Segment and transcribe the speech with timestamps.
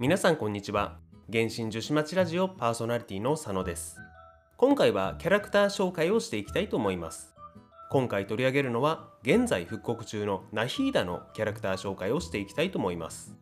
[0.00, 0.96] 皆さんこんにちは。
[1.32, 3.96] 原神女子町ラジオパーソナリティの佐野です。
[4.56, 7.34] 今回はキャラクター紹介をしていきたいと思います。
[7.90, 13.34] 今回取り上げるのは現在復刻中のナヒーダのキャラクター紹介をしていきたいと思います。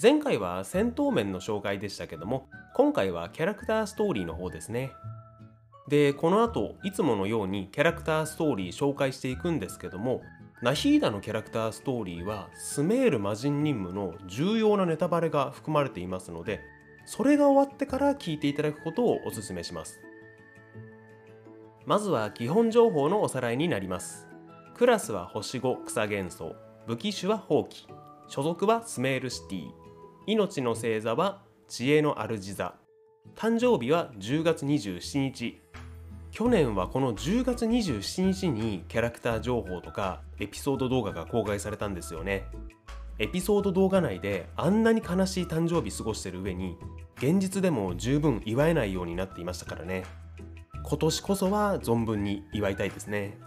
[0.00, 4.92] 前回は戦闘面の紹介でしたけども今回はキャラクターストーリーの方ですね。
[5.86, 10.22] でこの後いつものようにキャラクターストーリー紹介していくんですけども
[10.60, 16.60] ナヒーダのキャラクターストーリーはスメール魔人任務の重要なネタバレが含まれていますので
[17.06, 20.00] それが終わってから聞いていただくことをお勧めします。
[21.86, 24.28] まずは基本情報のおさらいになります。
[24.74, 26.54] クラスは星5草元素
[26.86, 27.86] 武器種は放棄
[28.28, 29.70] 所属はスメールシティ。
[30.26, 32.74] 命の星座は知恵の主座。
[33.34, 35.62] 誕生日は10月27日。
[36.30, 42.44] 去年はこの10月27日にキャラクター情報とかエピソード動画が公開されたんですよね。
[43.18, 46.76] エピソード動画内であんなに悲しい誕生日過ごしてる上に
[47.16, 50.04] 現実でも十分祝えないようになっていましたからね。
[50.84, 53.38] 今年こそは存分に祝いたいですね。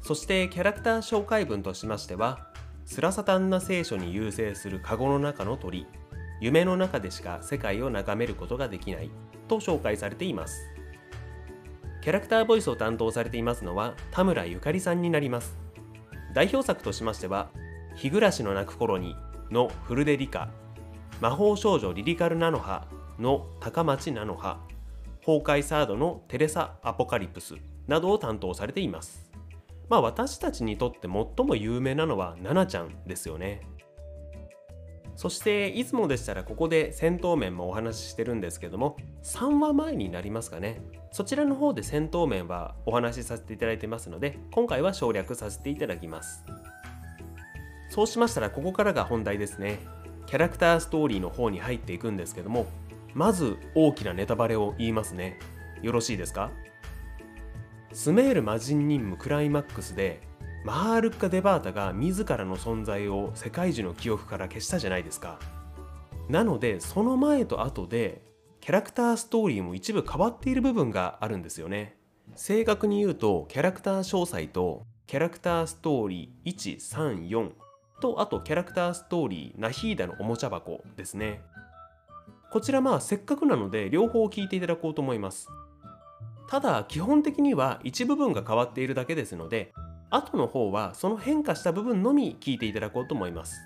[0.00, 2.48] そしてキャラクター紹介文としましては
[2.84, 5.86] スラサタンナ聖書に優勢するカゴの中の鳥
[6.40, 9.10] 夢の中でしか世界を眺めることができない
[9.48, 10.75] と紹介されています。
[12.06, 15.58] キャラクターボイスを担当されていますのは田村ゆかりさんになります。
[16.34, 17.50] 代表作としましては
[17.98, 19.16] 「日暮らしの泣く頃に」
[19.50, 20.50] のフルデリカ
[21.20, 22.86] 魔法少女リリカルナノハ
[23.18, 24.60] の高町菜の葉
[25.18, 27.56] 崩壊サードのテレサ・アポカリプス。
[27.88, 29.28] などを担当されています。
[29.88, 33.62] まあ私たちにとって最も有名なのはナナちゃんですよね。
[35.16, 40.80] そしていつもでしたらここで戦闘面もお話ししてるんですけども3話前になりますかね。
[41.10, 46.44] そちらの方で戦闘面はお話しさせていただいてますので今回は省略させていただきます。
[47.88, 49.78] そうしましたらここからが本題ですね。
[50.26, 52.66] キャラクターストーリーの方に入っていくんですけども
[53.14, 55.38] まず大きなネタバレを言いますね。
[55.80, 56.50] よろしいですか？
[57.92, 60.20] スメール魔人任務クライマックスで
[60.66, 65.38] マールッカ・デバータが自らの存在を世界中の記憶から消したじゃないですか。
[66.28, 68.20] なのでその前と後で
[68.60, 71.96] キャラクターストーリーも一部変わっている部分があるんですよね。
[72.34, 77.52] 正確に言うとキャラクター詳細とキャラクターストーリー134
[78.00, 81.42] とあとキャラクターストーリーナヒーダのおもちゃ箱ですね。
[82.50, 85.48] こちらまあせっかくなので両方聞いていただこうと思います。
[86.48, 89.72] ただ基本的には一部分が変わっているだけですので
[90.10, 93.60] 後の方はその変化した部分のみ聞いていただこうと思います。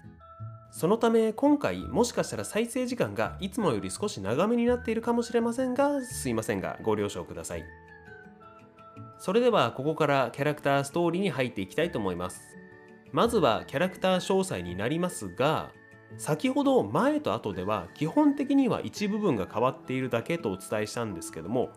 [0.70, 7.64] そのため今回もしかしたら再生時間がいつもより少し長めになっているかもしれませんがすいませんがご了承ください。
[9.18, 12.40] それではここからキャラクターストーリーに入っていきたいと思います。
[13.12, 15.72] まずはキャラクター詳細になりますが
[16.16, 21.70] 先ほど前と後では基本的には一部分が変わっているだけとお伝えしたんですけども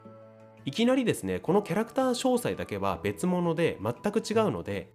[0.65, 4.93] いきなりですねこのキャラクター詳細だけは別物で全く違うので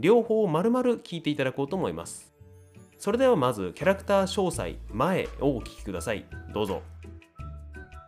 [0.00, 2.32] 両方を丸々聞いていただこうと思います。
[2.98, 6.24] それではまずキャラクター詳細前をお聞きください。
[6.54, 6.82] どうぞ。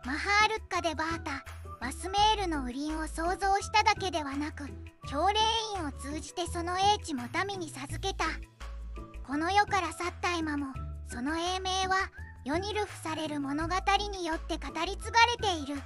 [0.05, 1.43] マハールッカ・デバータ
[1.81, 4.65] マスメールの売りを創造しただけではなく
[5.09, 5.33] 教令
[5.79, 8.25] 員を通じてその英知も民に授けた。
[9.27, 10.67] この世から去った今も
[11.07, 12.09] その英名は
[12.45, 13.75] 世に流布される物語
[14.11, 15.81] によって語り継がれている。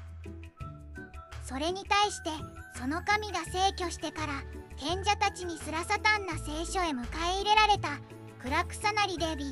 [1.49, 2.29] それに対して
[2.77, 4.33] その神が逝去してから
[4.77, 7.97] 賢者たちにスラサタンな聖書へ迎え入れられた
[8.39, 9.45] クラクサナリデビ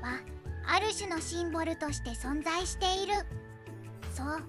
[0.00, 0.20] は
[0.64, 3.14] ある種のシンボルとして存在している。
[4.14, 4.42] そう。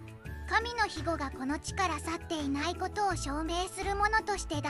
[0.48, 4.70] 神の庇護がこの地から去っていないことを証明するものとしてだ。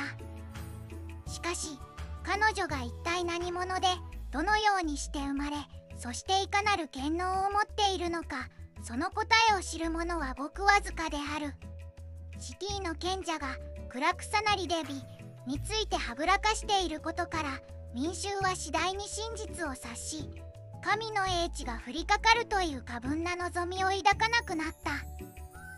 [1.28, 1.78] しかし
[2.24, 3.88] 彼女が一体何者で
[4.32, 5.58] どのようにして生まれ
[5.98, 8.48] そしていかなる権能を持っているのか
[8.84, 11.54] その答えを知る者はごくわずかである。
[12.40, 13.56] シティの賢者が
[13.90, 14.96] クラクサナリデビ
[15.48, 17.62] についてはぶらかしていることから
[17.94, 20.30] 民衆は次第に真実を察し
[20.84, 24.92] 神の英知が降りかかるという過分な望みを抱かなくなった。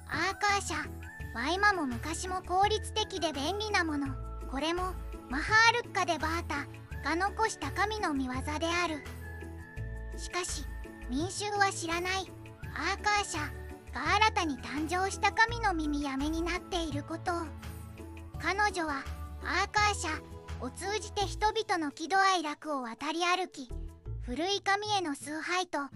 [0.10, 0.86] アーカーシャ
[1.34, 4.08] ワイマも昔も効率的で便利なもの。
[4.52, 4.94] これも
[5.30, 9.02] マハールッカでバータが残した神の見業である。
[10.18, 10.66] しかし
[11.10, 12.30] 民衆は知らない。
[12.76, 13.67] アーカーシャ
[13.98, 17.32] が新たに誕生した神の耳やめになっていること。
[18.40, 19.04] 彼女は
[19.42, 23.70] アーカーシャを通じて人々の喜怒哀楽を渡り歩き
[24.22, 25.90] 古い神への崇拝と新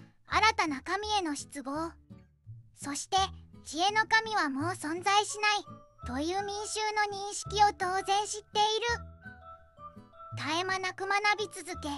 [0.55, 1.91] たな神への失望。
[2.75, 3.17] そして
[3.63, 5.65] 知恵の神はもう存在しない
[6.07, 9.11] という民衆の認識を当然知っている。
[10.37, 11.89] 絶え間なく学び続け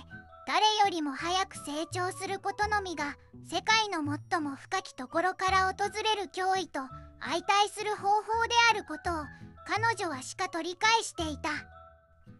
[0.45, 3.99] 誰よりも早く成長することのみが世界の
[4.29, 6.81] 最も深きところから訪れる脅威と
[7.21, 9.25] 相対する方法であることを
[9.65, 11.49] 彼女はしかと理解していた。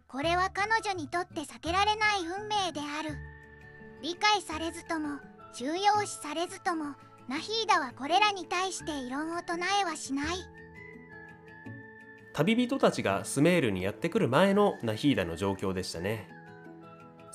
[0.06, 3.16] これは彼女にとって避けられない運命である。
[4.02, 5.18] 理解されずとも
[5.56, 6.94] 重要視されずとも
[7.26, 10.26] ナヒーダはこれらに対して異論を唱えはしない。
[12.34, 16.28] 旅人たちがスメールにやってくる前のナヒーダの状況でしたね。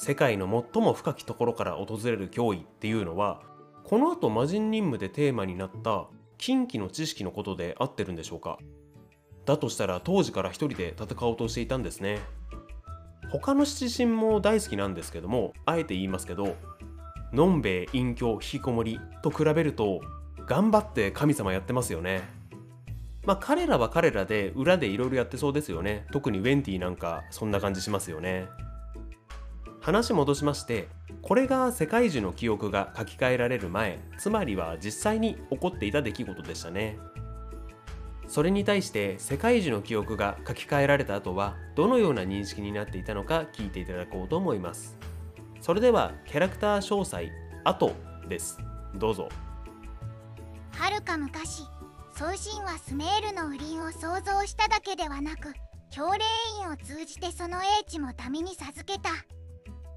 [0.01, 3.41] 世界の最も深きところから訪れる脅威っていうのは
[3.83, 6.05] この後魔人任務でテーマになった
[6.37, 8.59] 近畿の知識のことで合ってるんでしょうか？
[9.45, 12.19] だとしたら当時から一人で戦おうとしていたんですね。
[13.29, 16.55] 他の七神も大好きなんですけどもあえて言いますけど
[17.33, 19.99] のんべえ隠居引きこもりと比べると
[20.47, 22.23] 頑張って神様やってますよね。
[23.25, 26.05] まあ彼らは彼らで裏でいろいろやってそうですよね。
[26.13, 28.47] 特にウェンティなんかそんな感じしますよね。
[29.81, 30.87] 話戻しまして
[31.21, 36.97] これが世界中の記憶が書き換えられる前つまりは実際に起こっていた出来事でしたね。
[38.29, 44.97] それに対して世界中の記憶が書き換えられた後はどのような認識になっていたのか聞いていただこうと思います。
[45.61, 47.31] それではキャラクター詳細
[47.63, 47.93] 後
[48.27, 48.59] です。
[48.93, 49.29] どうぞ。
[50.71, 51.63] はるか昔
[52.15, 55.53] 送信はスメールの雨林を想像しただけではなく
[55.89, 56.19] 教霊
[56.61, 59.09] 院を通じてその英知も民に授けた。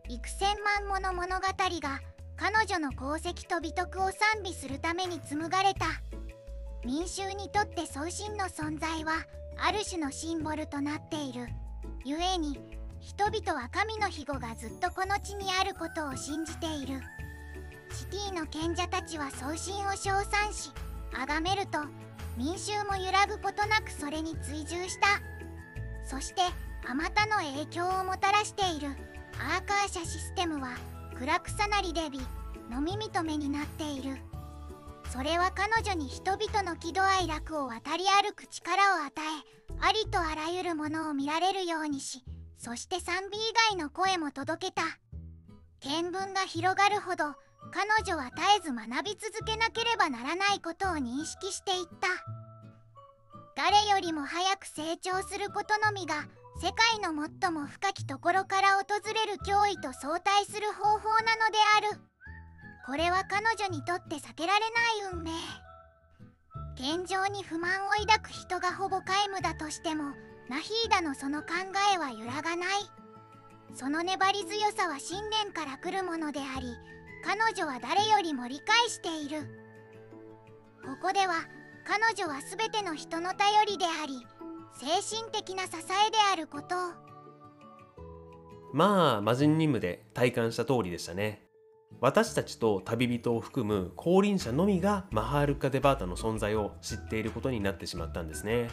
[0.09, 2.01] 幾千万もの物語が
[2.37, 5.87] 彼女の功績と美徳を賛美するために紡がれた。
[6.85, 9.25] 民衆にとって送信の存在は
[9.57, 11.47] ある種のシンボルとなっている。
[12.05, 12.59] 故に
[12.99, 17.01] 人々は神の庇護がずっとこの地にあることを信じている。
[17.93, 20.73] シティの賢者たちは送信を称賛し
[21.13, 21.79] 崇めると
[22.37, 25.21] 民衆も揺らぐことなくそれに追従した。
[26.05, 26.43] そして
[26.89, 29.12] あまたの影響をもたらしている。
[29.39, 30.77] アーカーシャシステムは
[31.19, 32.21] 暗くさなりデビ
[32.71, 34.17] のみ認めになっている。
[35.13, 42.25] それは彼女に人々の喜怒哀楽を渡り歩く力を与えありとあらゆるものを見られるようにし
[42.57, 43.41] そして賛美以
[43.71, 44.83] 外の声も届けた。
[45.81, 47.35] 見聞が広がるほど
[47.73, 52.09] 彼女は絶えず学び続けなければならないことを認識していった。
[53.55, 56.25] 誰よりも早く成長することのみが
[56.63, 57.11] 世界の
[57.41, 62.01] 最も深きところから訪れる脅威と相対する方法なのである。
[62.87, 65.33] これは彼女にとって避けられない運命。
[66.77, 70.13] 現状に不満を抱く人がほぼ皆無だとしても
[70.49, 71.49] ナヒーダのその考
[71.93, 72.69] えは揺らがない。
[73.75, 76.77] その粘り強さは信念から来るものであり
[77.25, 79.49] 彼女は誰よりも理解している。
[80.85, 81.35] ここでは
[81.85, 84.25] 彼女は全ての人の頼りであり
[84.79, 85.71] 精神的な支
[86.07, 86.75] えであること。
[88.73, 91.47] まあ魔人任務で体感した通りでしたね。
[92.01, 98.71] 私たちと旅人を含む降臨者のみがマハールカ・デバータの存在を知っていることになってしまったんですね。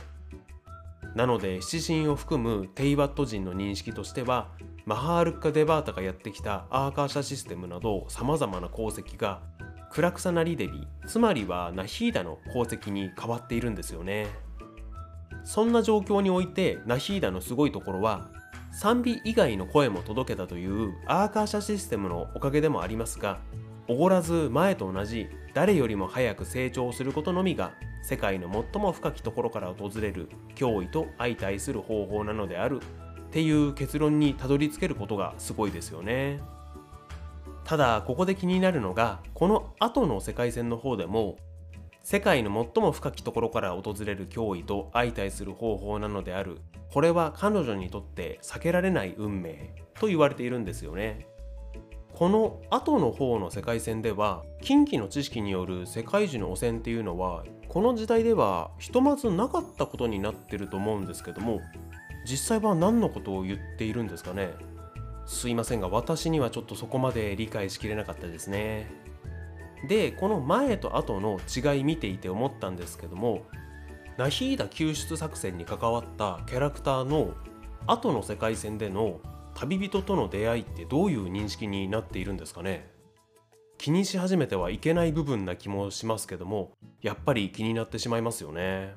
[1.16, 4.52] なので七神を含むテイワット人の認識としては
[4.86, 9.42] マハールカ・デバータがやってきたアーカーシャシステムなどさまざまな功績が
[9.92, 14.28] クラクサナリデビつまりはナヒーダの功績に変わっているんですよね。
[15.50, 18.30] そんな状況においてナヒーダのすごいところは
[18.72, 23.40] 賛美以外の声も届けたというアーカーシャシステムのおかげでもありますが
[23.88, 27.72] おごらず前と同じ誰よりも早く成長することのみが
[28.04, 36.42] 世界の最も深きところから訪れる脅威と相対する方法なのであるっていう結論にたどり着けることがすごいですよね。
[37.64, 41.38] ただここで気になるのがこの後の世界線の方でも
[42.12, 46.58] 世界の最も深きところから訪れる脅威と相対する方法なのである。
[46.92, 51.28] これは彼女にとって避けられない運命と言われているんですよね。
[52.14, 61.62] この後の方の世界線では近畿の知識による世界中の汚染っていうのはこの時代ではひとまずなかったことになってると思うんですけども
[62.28, 64.56] 実際は何のことを言っているんですかね。
[65.28, 69.09] すいませんが私にはちょっとそこまで理解しきれなかったですね。
[69.88, 73.46] でこの前と後の違い見ていて思ったんですけども
[74.18, 77.34] ナヒーダ救出作戦に関わったキャラクターの
[77.88, 79.22] 後の世界線での
[79.56, 82.90] 旅人との出会いってどういう認識になっているんですかね。
[83.78, 88.94] 気にし始めてはいけない部分な気もしますけどもやっぱり気になってしまいますよね。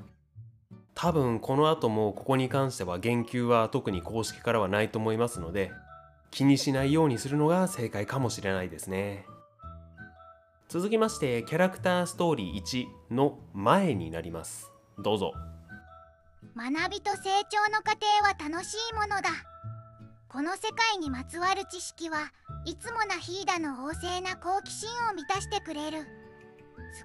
[0.94, 5.70] 多分この後もここに関しては言及は特に公式からはないと思いますので
[6.32, 9.24] 気にしないようにするのが正解かもしれないですね。
[10.72, 14.72] 続きましてキャラクターストーリー1の前になります。
[14.98, 15.34] どうぞ。
[16.56, 19.28] 学びと成長の過程は楽しいものだ。
[20.30, 22.32] この世界にまつわる知識は
[22.64, 26.06] いつもナヒーダの旺盛な好奇心を満たしてくれる。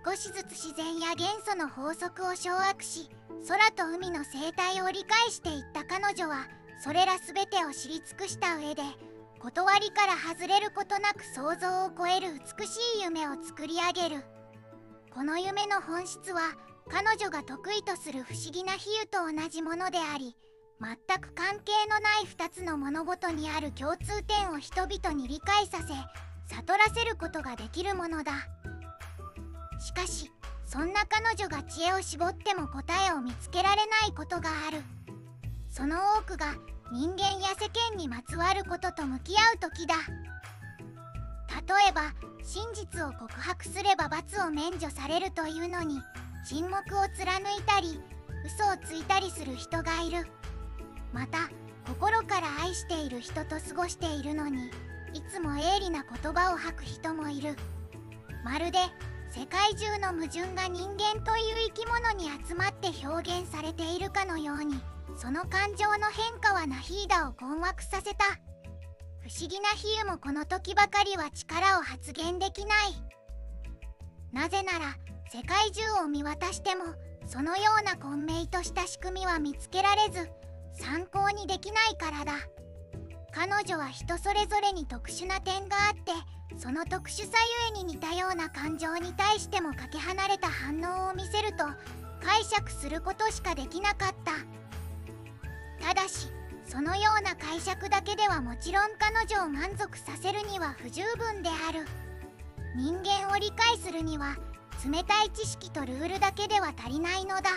[0.06, 3.10] 少しずつ自然や元素の法則を掌握し
[3.50, 6.48] 空と海の生態を理解していった彼女は
[6.82, 8.84] それら全てを知り尽くした上で
[9.40, 12.28] 断りから外れることなく想像を超える
[12.60, 14.24] 美しい夢を作り上げる。
[15.14, 16.42] この夢の本質は
[16.90, 20.36] 彼女が得意とする不思議な比喩と同じものであり
[20.80, 28.32] 全く関係のない2つの物事にある共通点を人々に理解させ悟らせることができるものだ。
[29.80, 30.32] しかし
[30.66, 34.84] そんな彼女が知恵を絞っても答えを見つけられないことがある。
[35.70, 36.56] その多くが
[36.92, 39.96] 人間や世間にまつわることと向き合う時だ。
[41.68, 42.14] 例えば
[42.44, 46.00] 真実を告白すれば罰を免除されるというのに
[46.48, 48.00] 沈黙を貫いたり
[48.46, 50.28] 嘘をついたりする人がいる。
[51.12, 51.50] また
[51.86, 54.68] 心から愛している人と過ごしているのに
[55.14, 57.58] いつも鋭利な言葉を吐く人もいる。
[58.46, 58.80] まるで
[59.30, 64.80] 世界中の矛盾が人間という生き物に集まって表現されているかのように。
[65.18, 68.24] その感情の変化はナヒーダを困惑させた。
[69.20, 72.94] 不思議な比喩もこの時ばかりは力を発言できない。
[74.32, 74.96] なぜなら
[75.34, 76.86] 世界中を見渡しても
[77.26, 80.30] そのような混迷とした仕組みは見つけられず
[80.74, 82.34] 参考にできないからだ。
[83.32, 86.12] 彼女は人それぞれに特殊な点があって
[86.58, 87.38] その特殊さ
[87.72, 91.66] ゆえに似たような感情に対してもかけ離れた反応を見せると
[92.24, 94.32] 解釈することしかできなかった。
[95.82, 96.28] ただし
[96.66, 101.86] そのような解釈だけではもちろん彼女を満足させるには不十分である。
[102.76, 104.36] 人間を理解するには
[104.86, 107.50] 冷たい知識とルールだけでは足りないのだ。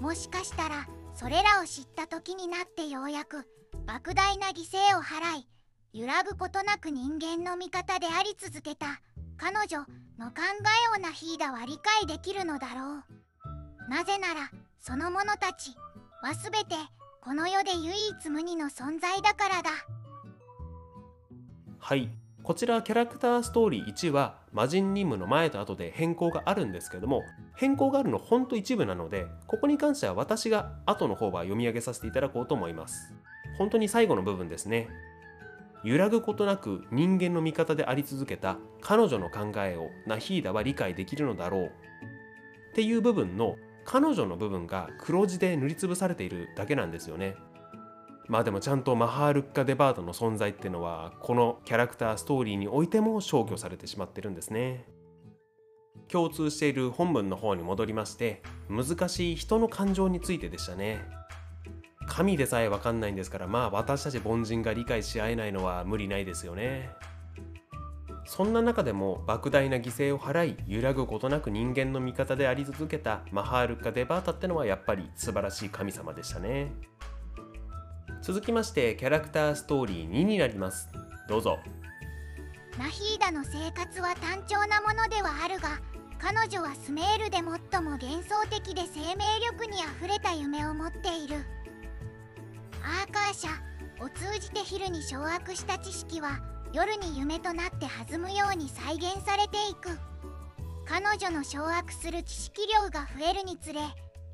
[0.00, 3.48] もしかしたらそれらを知った時になってようやく
[3.86, 5.48] 莫大な犠牲を払い
[5.92, 9.00] 揺らぐことなく人間の味方であり続けた
[9.36, 9.78] 彼女
[10.18, 10.42] の考
[10.94, 13.90] えをナヒーダは理解できるのだろう。
[13.90, 15.74] なぜならその者たち
[16.22, 16.74] は全て
[17.28, 19.68] この世で唯一無二の存在だからだ。
[21.78, 22.08] はい。
[22.42, 33.12] こちらキャラクターストーリー1は魔人任務の前と後で変更があるんですけども変更があるのほんと一部なのでここに関しては私が後の方は読み上げさせていただこうと思います。
[33.58, 34.88] 本当に最後の部分ですね。
[35.84, 41.66] 揺らぐことなく人間の味方であり続けた彼女の考えをナヒーダは理解できるのだろう。
[42.70, 43.56] っていう部分の
[43.90, 47.36] 彼女の部分が黒字で塗りつぶされているだけなんですよね。
[48.26, 54.84] まあでもちゃんとマハールッカ・デバートの存在ってのはこのキャラクターストーリーにおいても消去されてしまってるんですね。
[56.08, 61.00] 共通している本文の方に戻りまして難しい人の感情についてでしたね。
[62.06, 66.90] 神でさえわかんないんですからまあ私たち凡人が理解し合えないのは無理ないですよね。
[68.28, 76.70] そんな中でも莫大な犠牲を払い揺らぐことなく人間の味方であり続けたマハールカ・デバータってのはやっぱり素晴らしい神様でしたね。
[78.20, 80.90] 続きましてキャラクターストーリー2になります。
[81.26, 81.58] どうぞ。
[82.78, 85.80] ナヒーダの生活は単調なものではあるが
[86.18, 87.44] 彼女はスメールで最
[87.82, 91.36] も幻想的で生命力にあふれた夢を持っている。
[92.84, 99.98] アーカーシャを通じてヒルに掌握した知識は夜に夢となって弾むように再現されていく。
[100.86, 103.80] 彼女の掌握する知識量が増えるにつれ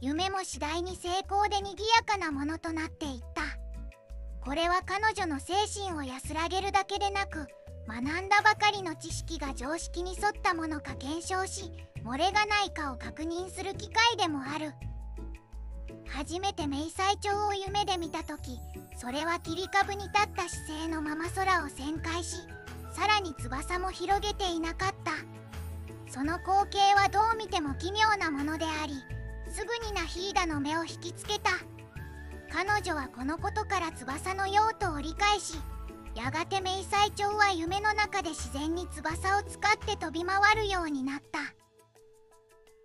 [0.01, 3.43] 夢も次第に成功で賑やかなものとなっていった。
[4.41, 7.49] これは彼女の精神を安らげるだけでなく
[7.89, 11.73] 学んだばかりの知識が常識に沿ったものか検証し
[12.05, 14.73] 漏れがないかを確認する機会でもある。
[16.09, 18.59] 初めて明細帳を夢で見た時
[18.97, 22.37] それは切り株に立った姿勢のまま空を旋回し
[22.93, 25.13] さらに翼も広げていなかった。
[26.09, 28.95] その光景はどう見ても奇妙なものであり
[29.51, 31.51] すぐにナヒーダの目を引きつけた。
[32.53, 35.59] 彼女はこのことから翼の用途を理解し
[36.15, 41.41] やがて明細帳は夢の中で自然に翼を使って飛び回るようになった。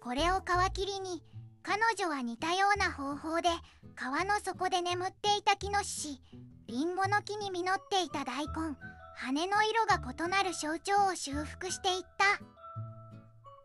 [0.02, 1.22] これを皮切りに
[1.64, 3.50] 彼女は似たような方法で
[3.96, 6.22] 川の底で眠っていた木の獅
[6.68, 8.78] リンゴの木に実っていた大根
[9.16, 12.40] 羽の色が異なる象徴を修復していった。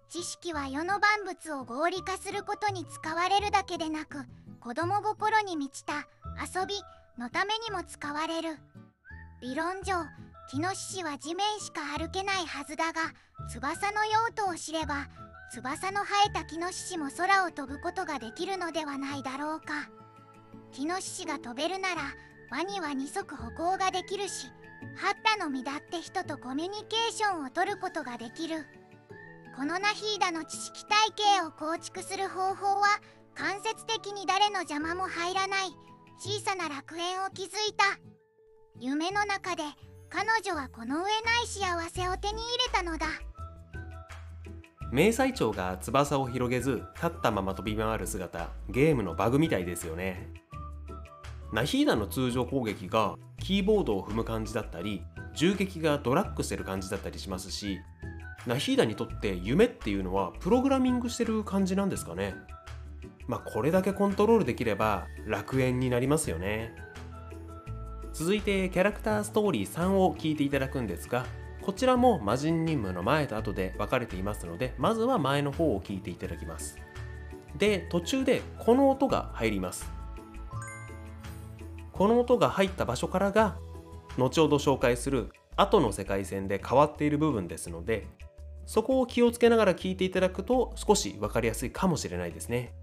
[0.08, 4.18] 知識は世の万物を合理化することに使われるだけでなく
[4.60, 6.06] 子供心に満ちた
[6.40, 6.74] 遊び
[7.18, 8.58] のためにも使われる。
[9.42, 9.94] 理論上
[10.50, 13.12] 木の獅は地面しか歩けないはずだが
[13.50, 15.08] 翼の用途を知れば
[15.54, 19.88] 翼の生えた木の獅子も空を飛ぶことができるのではないだろうか。
[20.72, 22.02] 木の獅子が飛べるなら
[22.50, 24.48] ワニは二足歩行ができるし
[24.96, 28.66] ハッタの実だって人とコミュニケーションを取ることができる。
[29.56, 33.00] このナヒーダの知識体系を構築する方法は
[33.36, 35.68] 間接的に誰の邪魔も入らない
[36.18, 37.84] 小さな楽園を築いた。
[38.80, 39.62] 夢の中で
[40.10, 41.08] 彼女はこの上な
[41.42, 43.06] い幸せを手に入れたのだ。
[44.94, 50.28] 迷彩蝶が翼を広げず立ったまま飛び回る姿ゲームのバグみたいですよね。
[51.52, 55.02] ナヒーダの通常攻撃がキーボードを踏む感じだったり
[55.34, 57.80] 銃撃がドラッグしてる感じだったりしますし
[58.46, 62.36] ナヒーダにとって夢っていうのはプログラミングしてる感じなんですかね。
[63.26, 66.72] まあこれだけコントロールできれば楽園になりますよね。
[68.12, 71.26] 続いてキャラクターストーリー3を聞いていただくんですが
[71.64, 76.78] こちらも魔人任務の前と後で分かれていますのでまずは前の方を聞いていただきます。
[77.56, 79.90] で途中でこの音が入ります。
[81.92, 83.56] この音が入った場所からが
[84.18, 88.08] 後ほど紹介する後の世界線で変わっている部分ですので
[88.66, 92.74] そこを気をつけながら聞いていただくと少し分かりやすいかもしれないですね。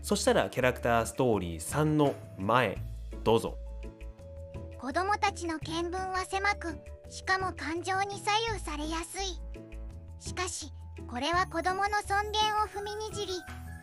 [0.00, 2.78] そしたらキャラクターストーリー3の前
[3.24, 3.58] どうぞ。
[4.78, 6.78] 子供たちの見聞は狭く
[7.08, 9.40] しかも感情に左右されやすい。
[10.18, 10.72] しかし
[11.08, 13.34] これは子供の尊厳を踏みにじり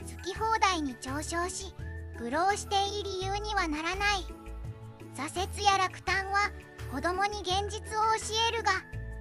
[0.01, 1.73] 好き放題に嘲笑し
[2.19, 4.25] 愚弄していい理由にはならない。
[5.15, 6.51] 挫折や落胆は
[6.91, 8.71] 子供に現実を教えるが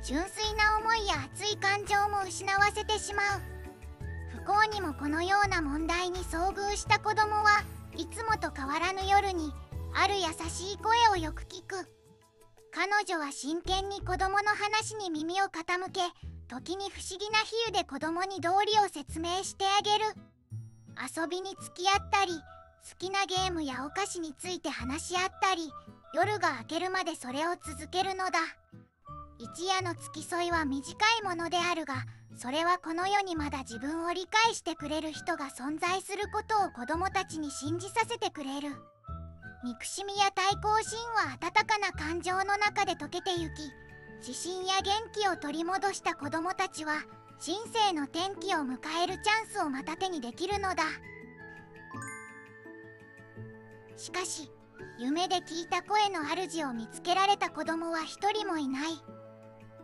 [0.03, 3.41] 純粋な思いや熱い感情も失わせてしまう。
[4.31, 7.63] 不幸にもこのような問題に遭遇した子供は
[7.97, 9.53] いつもと変わらぬ夜に
[9.95, 12.02] ある優しい声をよく聞く。
[12.75, 16.01] 彼女は真剣に子供の話に耳を傾け
[16.49, 20.05] 時に不思議な比喩で子供に道理を説明してあげる。
[20.97, 22.41] 遊びに付き合ったり好
[22.99, 25.71] きなゲームやお菓子について話し合ったり
[26.15, 28.39] 夜が明けるまでそれを続けるのだ。
[29.39, 38.71] 一夜の付き添いは短いものであるがそれはこの世にまだ自分を理解してくれる人が存在することを子供たちに信じさせてくれる。
[39.65, 43.71] 憎しみや対抗心は温かな感情の中で溶けてゆき
[44.19, 46.95] 自信や元気を取り戻した子供たちは
[47.39, 50.85] 人生の転機を迎えるチャンスをまた手にできるのだ。
[53.97, 54.51] しかし
[54.99, 58.93] 夢で聞いた声の主を見つけられた子供は一人もいない。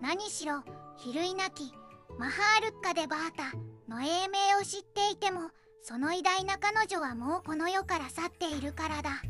[0.00, 0.62] 何しろ
[0.96, 1.72] 比類なき
[2.18, 3.56] マハールッカ・デ・バータ
[3.88, 5.50] の英名を知っていても
[5.82, 9.22] その偉大な彼女はもうこの世から去っているからだ。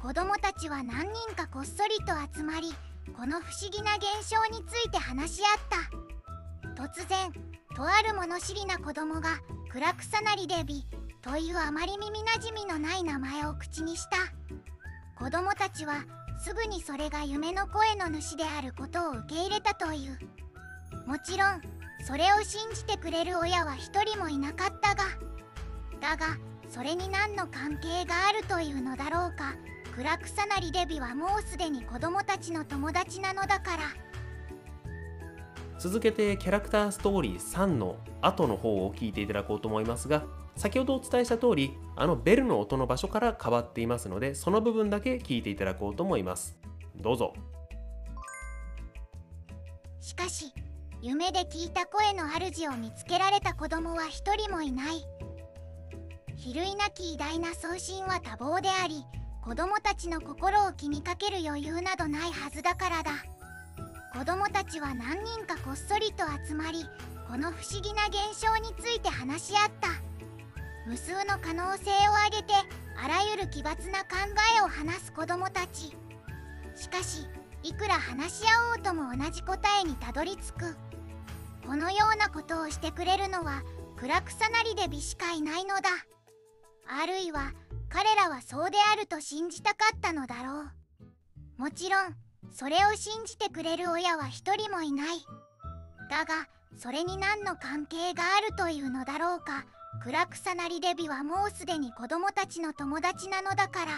[0.00, 2.72] 子供たちは何人かこっそりと集まり
[3.16, 6.82] この不思議な現象について話し合った。
[6.82, 7.32] 突然
[7.74, 9.38] とある物知りな子供が
[9.70, 10.86] クラクサナリデビ
[11.20, 14.18] というあまり耳なじみのない名前を口にした。
[15.22, 16.04] 子供たちは
[16.44, 20.18] すぐにそれが夢の声の主であることを受け入れたという。
[21.08, 21.60] もちろん
[22.06, 25.04] それを信じてくれる親は一人もいなかったが
[26.00, 26.36] だが
[26.68, 29.56] それに何の関係があるというのだろうか。
[29.98, 33.82] クラクサナリデビはもうすでに子供たちの友達なのだから。
[35.80, 40.22] 続けてキャラクターストーリー3の後の方を聞いていただこうと思いますが
[40.54, 46.56] 先ほどお伝えした通りあのベルの音の場所から変わっていますのでその部分だけ聞いていただこうと思います。
[46.94, 47.32] どうぞ。
[49.98, 50.52] しかし
[51.02, 55.04] 夢で聞いた声の主を見つけられた子供は一人もいない。
[56.36, 59.02] 比類なき偉大な送信は多忙であり
[59.48, 63.12] 子供たちの心を気にかける余裕などないはずだからだ。
[64.12, 66.84] 子供たちは何人かこっそりと集まり
[67.26, 69.88] この不思議な現象について話し合った。
[70.86, 72.52] 無数の可能性を挙げて
[73.02, 74.16] あらゆる奇抜な考
[74.58, 75.96] えを話す子供たち。
[76.76, 77.26] しかし
[77.62, 80.76] いくら話し合おうとも同じ答えにたどり着く。
[81.66, 83.62] このようなことをしてくれるのは
[83.96, 85.88] クラクサナリデビしかいないのだ。
[86.86, 87.54] あるいは
[87.90, 91.62] 彼らはそうであると信じたかったのだろう。
[91.62, 92.14] もちろん
[92.52, 95.24] それを信じてくれる親は一人もいない。
[96.10, 99.64] だがそれに何の関係があるというのだろうか。
[100.02, 103.92] クラクサナリデビはもうすでに子供たちの友達なのだから。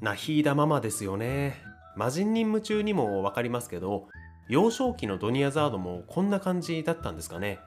[0.00, 1.62] ナヒーダママですよね。
[1.96, 4.08] 魔人任務中にも分かりますけど
[4.48, 7.60] 幼少期のドニアザードもこんな感じだったんですかね。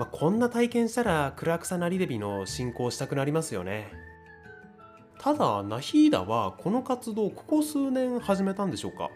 [0.00, 3.92] まあ、こんな体験したらクラクサナリデビの進行したくなりますよね。
[5.18, 9.10] ただナヒーダはこの活動ここ数年始めたんでしょうか。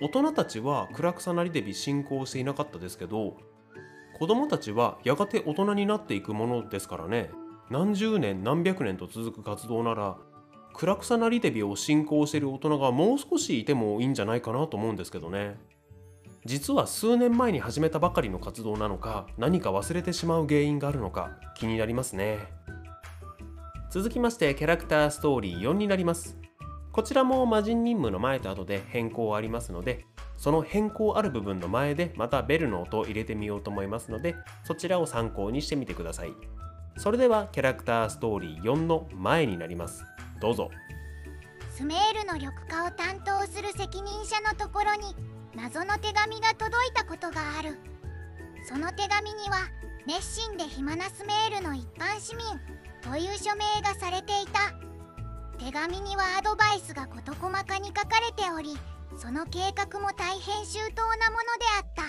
[0.00, 3.36] 大人たちはクラクサナリデビ進行していなかったですけど
[4.18, 7.28] 子供たちはやがて大人になっていくものですからね。
[7.68, 10.16] 何十年何百年と続く活動なら
[10.72, 15.58] 暗草なりデビを信仰している大人がもう少しいてもいいんじゃないかなと思うんですけどね。
[16.44, 22.38] 実は数年前に始めたばかりの活動なのか何か忘れてしまう原因があるのか気になりますね。
[23.90, 26.36] 続きましてキャラクターストーリー4になります。
[26.92, 30.04] こちらも魔人任務の前と後で変更ありますので
[30.36, 36.32] その変更ある部分の前でまたベルの音を入れてみようと思いますのでそちらを参考にしてみてください。
[36.98, 40.04] それではキャラクターストーリー4の前になります。
[40.40, 40.70] どうぞ。
[41.70, 45.16] スメールの緑化を担当する責任者のところに
[45.54, 47.78] 謎の手紙が届いたことがある。
[48.68, 49.58] その手紙には
[50.06, 52.46] 熱心で暇なスメールの一般市民
[53.02, 54.72] という署名がされていた。
[55.58, 58.76] 手紙にはアドバイスが事細かに書かれており
[59.16, 62.02] その計画も大変周到なものであった。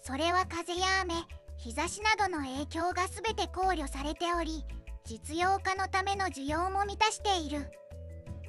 [0.00, 1.14] それは風や雨
[1.58, 4.64] 日差しなどの影響が全て考慮されており
[5.04, 7.70] 実用化のための需要も満たしている。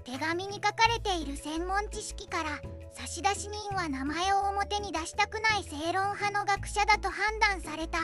[0.03, 2.49] 手紙に書かれている専門知識から
[2.97, 7.99] 差出人は名前を表に出したくない正論派の学者だと判断された。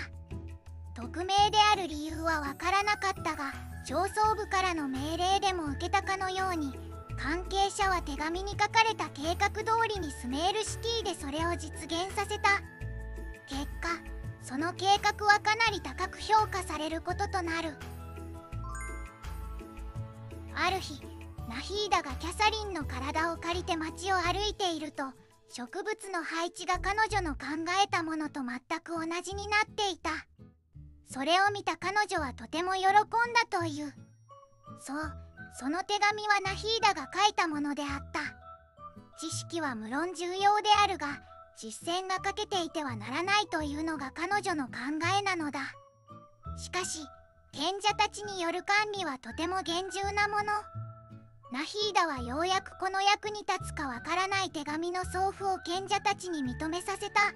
[0.93, 3.53] 匿名である理由はわからなかったが
[3.87, 6.75] 上層部からの命令でも受けたかのように
[7.17, 12.61] 関係者は手紙に書かれた計画通りにスメールシティでそれを実現させた。
[13.47, 13.89] 結果
[14.43, 17.77] その計画はかなり高く評価されることとなる。
[20.53, 21.01] ある日
[21.49, 25.03] ナヒーダがキャサリンの体を借りて街を歩いていると
[25.49, 27.45] 植物の配置が彼女の考
[27.83, 30.09] えたものと全く同じになっていた。
[31.05, 33.93] それを見た彼女はとても喜んだという。
[34.79, 35.13] そう
[35.59, 38.19] その手紙はナヒーダが書いたものであった。
[39.19, 41.21] 知識は無論重要であるが
[41.55, 44.71] 実践が欠けていてはならないというのが彼女の考
[45.19, 45.59] えなのだ。
[46.57, 47.05] しかし
[47.51, 50.82] 賢者たちによる管理はとても厳重なもの。
[51.53, 57.31] ナヒーダはようやくこの役に立つかわからない手紙の送付を賢者たちに認めさせた。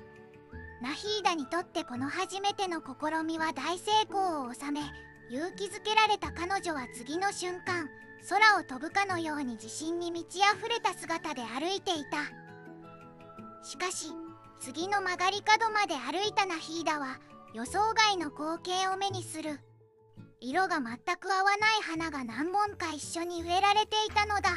[0.81, 4.81] ナヒーダにとってこの初めての試みは大成功を収め
[5.29, 7.89] 勇気づけられた彼女は次の瞬間
[8.27, 12.25] 空を飛ぶかのように自信に満ち溢れた姿で歩いていた。
[13.63, 14.07] しかし
[14.59, 17.19] 次の曲がり角まで歩いたナヒーダは
[17.53, 19.59] 予想外の光景を目にする。
[20.39, 24.49] 色が全く合わない花が何本か一緒に植えられていたのだ。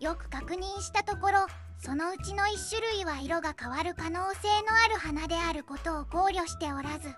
[0.00, 1.46] よく確認したところ
[1.78, 7.10] そのうちの1種類は色が変わる可能性のある花であることを考慮しておらず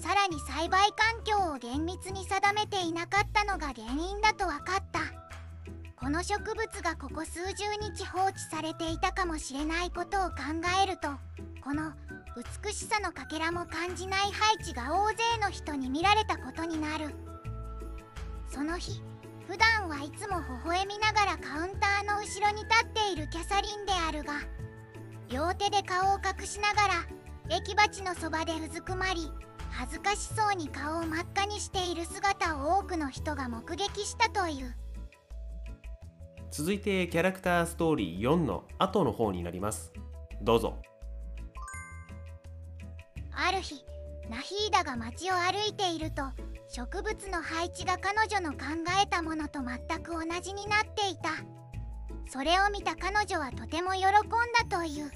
[0.00, 5.00] さらに栽培環境を厳密に定めていなかったのが原因だと分かった。
[6.00, 10.36] この植物がここ数十日放置されていたかもしれないことを考
[10.82, 11.08] えると
[11.62, 11.92] この
[12.64, 17.14] 美しさのかけらも感じない配置が大勢の人に見られたことになる。
[18.48, 19.02] その日
[19.46, 24.34] 普段はいつも微笑みながらカウンターの後ろに立っているキャサリンであるが
[25.28, 29.30] 両手で顔を隠しながら駅鉢のそばでうずくまり
[29.70, 34.74] 恥ずかしそうに顔を真っ赤にしている姿を多くの人が目撃したという。
[36.50, 39.92] 続いてキャラクターストーリー4の後の方になります。
[40.42, 40.82] どうぞ。
[43.42, 43.86] ある日
[44.28, 46.22] ナヒーダが街を歩いていると
[46.68, 48.58] 植物の配置が彼女の考
[49.02, 51.30] えたものと全く同じになっていた。
[52.30, 54.10] それを見た彼女はとても喜ん
[54.70, 55.10] だという。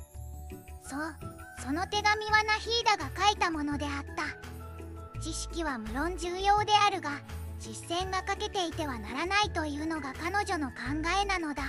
[0.82, 1.14] そう
[1.62, 5.20] その手紙はナヒーダが書いたものであった。
[5.20, 7.20] 知識は無論重要であるが
[7.60, 10.74] 実践が欠けていてはならないというのが彼女の考
[11.22, 11.62] えなのだ。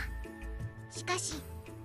[0.90, 1.36] しかし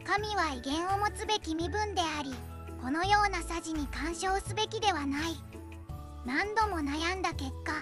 [0.04, 2.32] 神は威厳を持つべき身分であり
[2.82, 5.36] このようなさじに干渉すべきではない。
[6.24, 7.72] 何度も悩んだ結果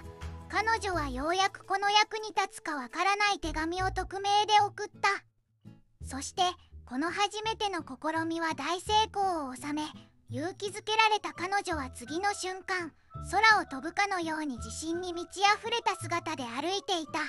[0.49, 5.09] 彼女はようやくこの役に立つかわからない手紙を匿名で送った。
[6.05, 6.43] そして
[6.87, 9.83] この初めての試みは大成功を収め
[10.31, 12.93] 勇気づけられた彼女は次の瞬間
[13.31, 17.21] 空を飛ぶかのように自信に満ち溢れた姿で歩いていた。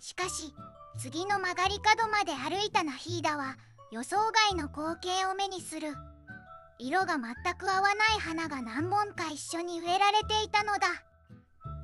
[0.00, 0.54] しかし
[0.98, 3.56] 次の曲がり角まで歩いたナヒーダは
[3.90, 4.16] 予想
[4.50, 5.94] 外の光景を目にする。
[6.78, 10.86] 色が全く合わない花が何本か一緒に植えられていたのだ。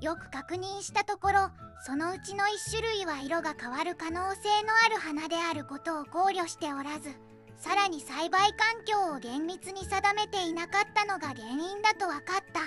[0.01, 1.51] よく確認したところ
[1.85, 7.11] そのうちの1種類は色が変わる可能性のある花であることを考慮しておらず
[7.57, 12.61] さらに栽培環境を厳密に定めていなかったのが原因だと分かった。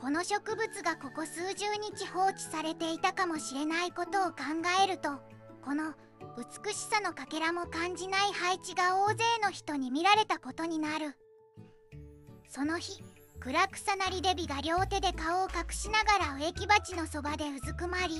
[0.00, 4.36] この植物がここ数十日放置されていたかもしれないことを考
[4.82, 5.10] えると
[5.62, 5.92] この
[6.36, 11.16] 美しさのかけらも感じない配置が大勢の人に見られたことになる。
[12.48, 13.02] その日
[13.40, 18.16] 暗く草なりデビが両手で顔を隠しながら植木鉢のそばでうずくまり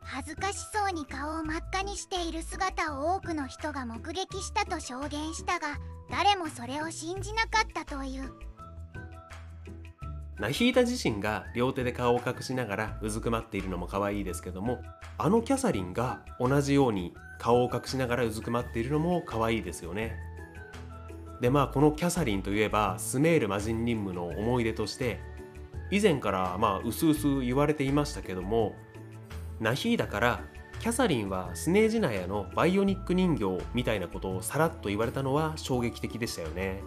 [0.00, 5.78] 恥ずかしそうに顔を真っ赤にしている姿を多くの人が目撃したと証言したが
[6.10, 8.32] 誰もそれを信じなかったという。
[10.38, 14.82] ナヒータ自身が両手で顔を隠しながらうずくまっているのも可愛いですけども
[15.16, 20.16] あのキャサリンが同じように顔を隠しながらうずくまっているのも可愛いですよね。
[21.40, 25.20] でまあこのキャサリンといえばスメール魔人任務の思い出として
[25.90, 28.74] 以前からまあうすうす言われていましたけども
[29.60, 30.40] ナヒーダから
[30.80, 36.82] キャサリンはスネージナヤのバイオニック人形みたいなことをさらっと言われたのは衝撃的でしたよね。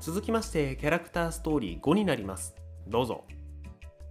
[0.00, 2.54] 続きましてキャラクターストーリー5になります。
[2.88, 3.24] どうぞ。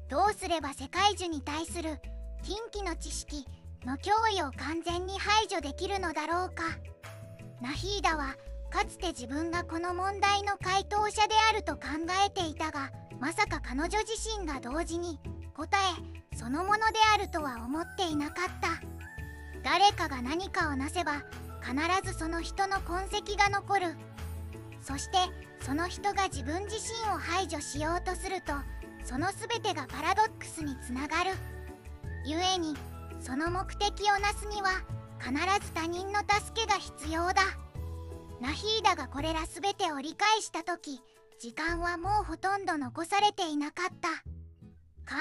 [0.07, 1.99] どうすれば世界樹に対する
[2.43, 3.47] 近畿の知識
[3.85, 6.63] の脅威を完全に排除できるのだろうか。
[7.59, 8.35] ナヒーダは
[8.69, 11.81] かつて自分がこの問題の回答者であると考
[12.23, 15.19] えていたがまさか彼女自身が同時に
[15.55, 15.67] 答
[16.31, 18.79] えそのものであるとは思っていなかった。
[19.63, 21.23] 誰かが何かをなせば
[21.61, 21.75] 必
[22.07, 23.95] ずその人の痕跡が残る。
[24.81, 25.17] そして
[25.61, 28.53] その人が自分自身を排除しようとすると
[29.03, 31.31] その全てがパラドックスにつながる。
[32.25, 32.75] 故に
[33.19, 34.69] その目的をなすには
[35.19, 35.33] 必
[35.65, 37.41] ず他人の助けが必要だ。
[38.41, 41.01] ナヒーダがこれら全てを理解した時
[41.39, 44.09] 時間はもうほとんど残されていなかった。
[45.09, 45.15] 考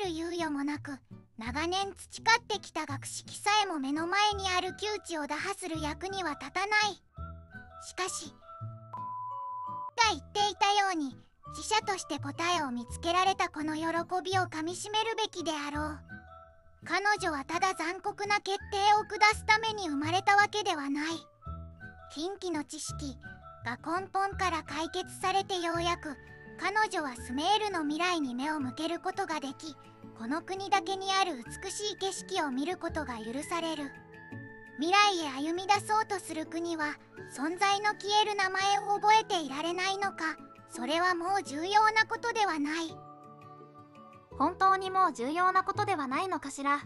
[0.00, 0.98] える猶予もなく
[1.36, 7.02] 長年培ってきた学識さえも目の前にある窮地を打破する役には立たない。
[7.86, 8.32] しかし
[10.10, 11.16] 言っていたように
[11.56, 13.82] 自社として答えを見つけられたこの喜
[14.24, 15.98] びをかみしめるべきであろう。
[16.86, 21.06] 彼女はただ残酷な決定を下すために生まれたわけではない。
[22.12, 23.16] 近畿の知識
[23.64, 26.16] が根本から解決されてようやく
[26.60, 29.74] 彼女はスメールの未来に目を向けることができ
[30.18, 33.90] この国だけにある美しい景色を見ることが許される。
[34.78, 36.96] 未来へ歩み出そうとする国は
[37.36, 40.36] 存在の消える名前を覚えていられないのか
[40.68, 42.96] それはもう重要なことではない。
[44.36, 46.80] 本当にもう重要なことではないのかしら？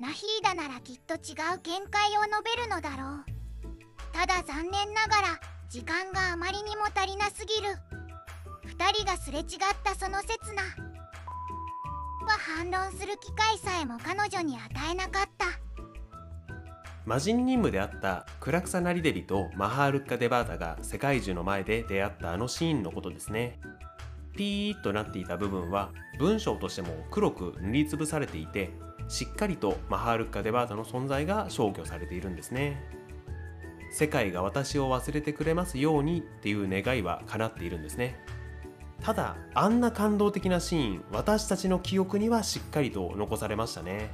[0.00, 3.24] ナヒーダならきっと違う見解を述べるのだろう。
[4.12, 7.68] ただ残念ながら時間があまりにも足りなすぎる。
[8.78, 9.46] 2人がすれ違っ
[9.84, 10.62] たその刹那。
[10.62, 15.46] は反論する機会さえも彼女に与えなかった
[17.06, 23.60] 魔人任務であったクラクサ・ナリデリとマハールッカ・デバータが世界中の前で出会ったあのシーンのことですね。
[24.36, 28.70] ピーッとなっていた部分は文章としても黒く塗りつぶされていて
[29.06, 32.82] しっかりとマハールッカ・デバータの存在が消去されているんですね。
[33.92, 38.18] 世界が私を忘れてくれますようにっていう願いは叶っているんですね。
[39.00, 44.10] ただあんな感動的なシーン私たちの記憶にはしっかりと残されましたね。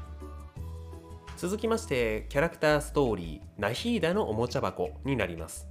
[1.42, 5.66] 続きましてキャラクターストーリーナヒーダのおもちゃ箱になります。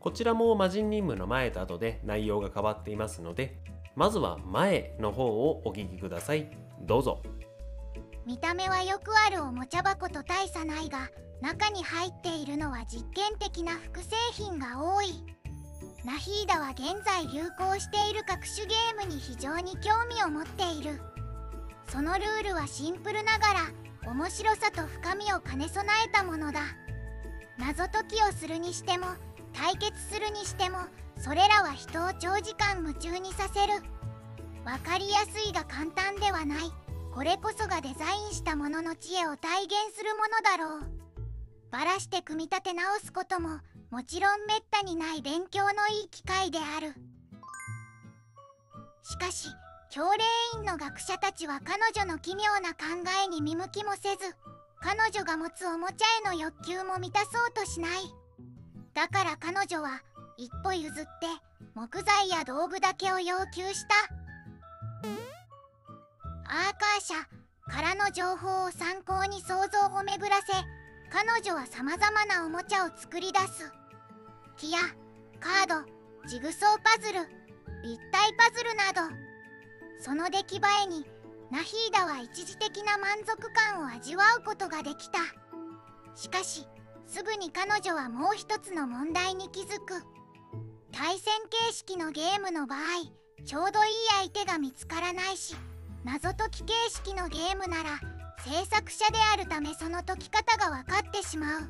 [0.00, 3.58] こちらも魔人任務の前と後で内容が変わっていますので
[3.96, 6.48] まずは前の方をお聞きください。
[6.80, 7.22] どうぞ。
[8.24, 11.10] 見た目はよくあるおもちゃ箱と大差ないが
[11.42, 15.22] 中に入っているのは実験的な複製品が多い。
[16.02, 20.98] ナヒーダは現在流行している各種ゲームに非常に興味を持っている。
[21.90, 26.60] そのルールはシンプルながら面白さと深みを兼ね備えたものだ。
[27.58, 29.06] 謎解きをするにしても
[29.52, 30.78] 対決するにしても
[31.18, 33.74] それらは人を長時間夢中にさせる。
[34.64, 36.58] 分かりやすいが簡単ではない。
[37.14, 40.90] これこそがデザインしたものの知恵を体現するものだろう。
[41.70, 46.94] バラして組み立て直すことももちろんめったにない勉強のいい機会である。
[49.02, 49.48] しかし
[49.98, 54.36] 教令員の学者たちは彼女の奇妙な考えに見向きもせず
[54.80, 57.90] 彼女が持つおもちゃへの欲求も満たそうとしない。
[58.94, 60.00] だから彼女は
[60.36, 61.08] 一歩譲って
[61.74, 63.96] 木材や道具だけを要求した。
[66.44, 67.14] アーカー社
[67.66, 70.52] からの情報を参考に想像を巡らせ
[71.10, 73.72] 彼女はさまざまなおもちゃを作り出す。
[74.58, 74.78] 木や
[75.40, 77.18] カードジグソーパズル
[77.82, 79.27] 立体パズルなど
[80.00, 81.04] その出来栄えに
[81.50, 85.18] ナヒーダは一時的な満足感を味わうことができた。
[86.14, 86.66] しかし
[87.06, 90.02] すぐに彼女はもう一つの問題に気づく。
[90.92, 91.32] 対戦
[91.68, 92.78] 形式のゲームの場合
[93.44, 95.54] ちょうどいい相手が見つからないし
[96.04, 98.00] 謎解き形式のゲームなら
[98.44, 101.60] 制作者であるためその解き方が分かってしまう。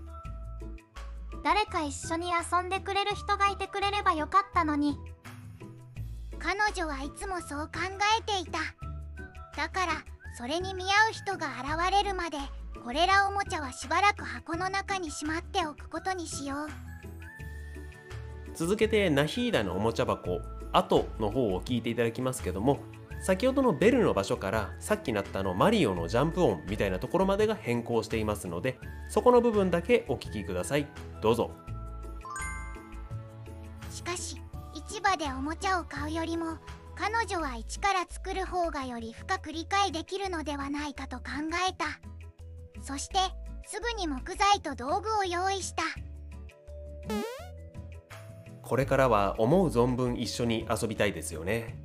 [1.45, 4.99] 誰か一緒に遊んでくれる人がいてくれればよかったのに。
[6.39, 7.81] 彼女はいつもそう考
[8.19, 8.59] えていた。
[9.57, 9.93] だから
[10.37, 12.39] それに見合う人が現れるまで
[12.85, 16.69] これらおもちゃはしばらく箱の中にしまっておくことにしよう。
[18.55, 20.41] 続けてナヒーダのおもちゃ箱
[20.73, 22.81] 後の方を聞いていただきますけども
[23.21, 30.87] 先ほどのベルの場所からさっきなったのマリオのジャンプ音みたいなところまでが変更していますのでそこの部分だけお聞きください。
[31.21, 31.51] どうぞ。
[33.91, 34.41] しかし
[34.99, 36.59] 市場でおもちゃを買うよりも
[36.97, 41.25] 彼女は一から作る方がより深く理解できるのではないかと考
[41.69, 42.01] えた。
[42.83, 43.19] そして
[43.65, 45.85] すぐに木材と道具を用意した。
[48.61, 51.79] これからは思う存分一緒に遊びたいですよね。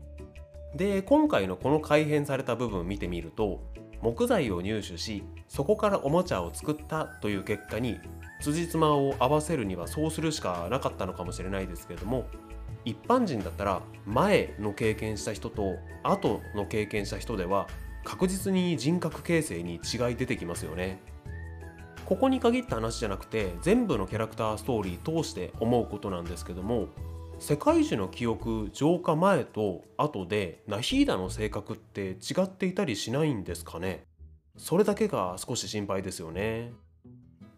[0.73, 3.61] で今回のこの改変された部分を見てみると
[4.01, 7.99] 木材を入手しそこからおもちゃを作ったという結果に
[8.41, 12.25] 辻褄を合わせるにはそうするしかなかったのかもしれないですけれども
[12.85, 17.67] 一般人だったら前の経験した人と後の経験した人では
[18.03, 20.99] 確実に人格形成に違い出てきますよね。
[22.05, 26.87] ここに限った話じゃなくて全部のキャラクターストーリー通して思うことなんですけども
[27.39, 34.03] 世界樹の記憶浄化前と後でナヒーダの性格って違っていたりしないんですかね？
[34.57, 36.73] それだけが少し心配ですよね。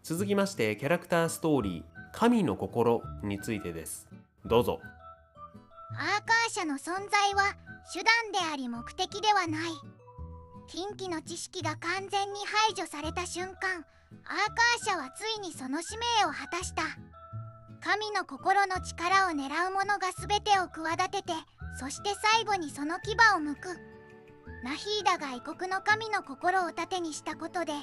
[0.03, 1.83] 続きましてキャラクターストーリー
[2.13, 4.07] 神の心についてです。
[4.45, 4.79] どうぞ。
[5.97, 7.55] アーカーシャの存在は
[7.93, 9.71] 手段であり目的ではない。
[10.67, 16.83] 近畿の知識が完全に排除された瞬間アーカーシャはついにその使命を果たした。
[17.81, 21.33] 神の心の力を狙う者が全てを企てて
[21.79, 23.67] そして最後にその牙を向く。
[24.63, 27.73] ナヒーダが異国の神の心を盾にしたことで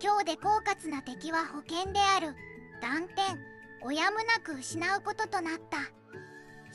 [0.00, 2.34] 卑怯で狡猾な敵は保険である。
[2.80, 3.38] 断点
[3.84, 5.78] おやむなく失うこととなった。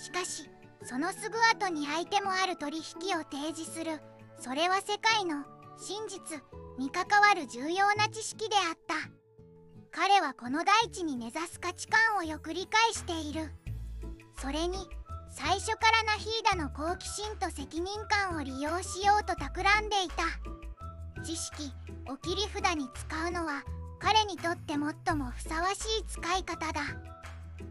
[0.02, 0.50] しかし
[0.84, 2.84] そのすぐ後に相手もある取引
[3.18, 4.00] を提示する。
[4.40, 5.44] それは世界の
[5.78, 6.42] 真実
[6.78, 8.96] に関わる重要な知識であった。
[9.92, 13.52] 彼はこの大地に根ざす価値観をよく理解している。
[14.40, 14.88] それに
[15.30, 20.24] 最初からナヒーダの好奇心と責任感を利用しようと企んでいた。
[21.24, 21.72] 知識
[22.08, 23.64] お切り札に使うのは
[24.00, 26.82] 彼にとって最もふさわしい使い方だ。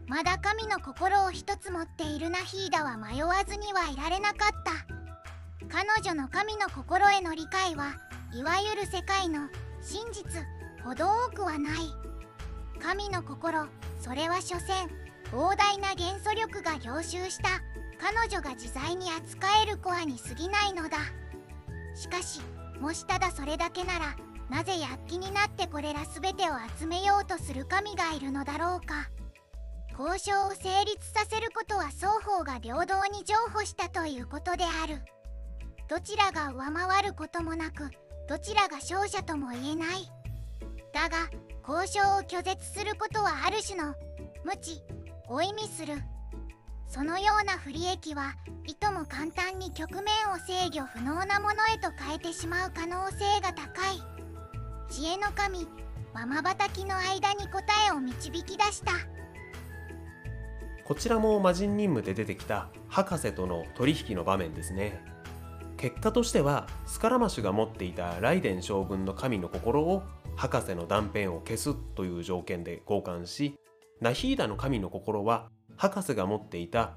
[0.07, 5.67] まだ神の心を一つ持っているナヒーダは迷わずにはいられなかった。
[5.67, 7.95] 彼女の神の心への理解は
[8.33, 9.49] いわゆる世界の
[9.81, 10.45] 真実
[10.83, 11.73] ほど多くはない。
[12.81, 13.65] 神の心
[13.99, 14.89] それは所詮
[15.31, 17.49] 膨大な元素力が凝集した。
[17.99, 20.97] 彼女が自在に扱えるコアに過ぎないのだ。
[21.95, 22.41] しかし
[22.79, 24.15] もしただそれだけなら
[24.49, 29.09] なぜ躍起になってこれら全てを集めようとする神がいるのだろうか。
[29.97, 35.01] 交渉を成立させることは双方が平等に譲歩したということである。
[35.87, 37.89] どちらが上回ることもなく
[38.29, 40.11] どちらが勝者とも言えない。
[40.93, 41.29] だが
[41.67, 43.95] 交渉を拒絶することはある種の
[44.45, 44.83] 無知
[45.29, 45.95] を意味する。
[46.87, 48.35] そのような不利益は
[48.67, 53.99] いとも簡単に局面を制御不能なものへと変えてしまう可能性が高い。
[54.91, 55.67] 知恵の神
[56.13, 58.91] ママバタキの間に答えを導き出した。
[60.87, 65.03] こちらも魔人任務で出てきた博士との取引の場面ですね。
[65.75, 70.03] 結果としてはスカラマシュが持っていたライデン将軍の神の心を
[70.37, 73.59] 博士の断片を消すという条件で交換し
[73.99, 76.93] ナヒーダの神の心は博士が持っていた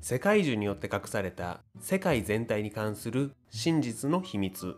[0.00, 4.76] 世界中によって隠された世界全体に関する真実の秘密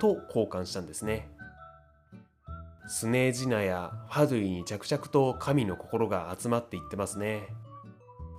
[0.00, 1.28] と交換したんですね。
[2.88, 7.46] スネージナやファドゥイに着々と神の心が集まっていってますね。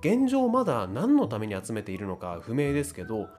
[0.04, 3.30] 現状まだ何のために集めているのか不明ですけど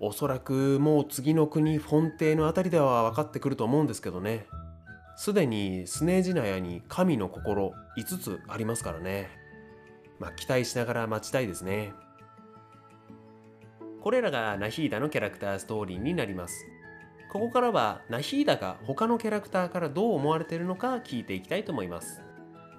[0.00, 4.46] おそらくもう次の国フォンテーのあたりでは分かってくると思うんですけどね。
[5.16, 9.30] すでにスネージナヤに神の心5つありますからね。
[10.18, 11.92] まあ期待しながら待ちたいですね。
[14.02, 16.66] これらがナヒーダのキャラクターストーリーになります。
[17.30, 22.20] ここからはナヒーダが他のキャラクターからどう思われているのか聞いていきたいと思います。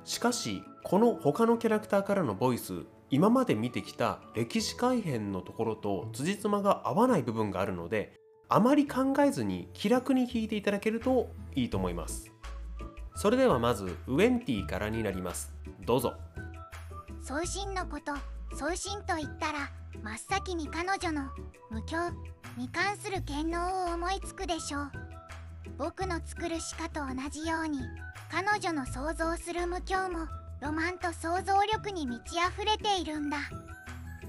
[0.04, 8.14] しかしこの他のキャラクターからのボイス今まで見てきた歴史改変のところと辻褄が合わない部分があるので
[8.49, 12.32] あまり考えずに気楽に聞いていただけるといいと思います。
[13.16, 15.53] それではまずウェンティからになります。
[15.86, 16.14] どうぞ。
[17.22, 18.14] 送信のこと
[18.55, 19.70] 送信と言ったら
[20.01, 21.30] 真っ先に彼女の
[21.70, 21.97] 無教
[22.57, 24.91] に関する権能を思いつくでしょう。
[25.78, 27.80] 僕の作る鹿と同じように
[28.32, 30.28] 彼女の想像する無教も
[30.62, 33.38] ロマンと想像力に満ち溢れているんだ。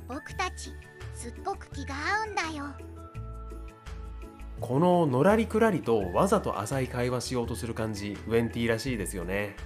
[0.07, 0.70] 僕たち
[1.12, 2.66] すっごく気が合うんだよ。
[4.61, 9.57] こののらりくらりとわざと浅い会話しようとする感じウェンティらしいですよね。